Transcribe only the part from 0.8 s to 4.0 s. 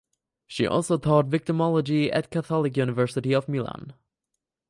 taught victimology at Catholic University of Milan.